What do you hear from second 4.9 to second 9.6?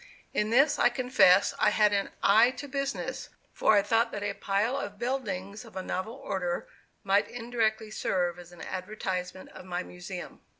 buildings of a novel order might indirectly serve as an advertisement